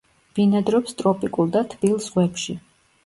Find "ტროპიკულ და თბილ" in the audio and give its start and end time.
1.01-1.97